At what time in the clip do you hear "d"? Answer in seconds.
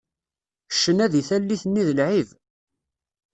1.87-1.89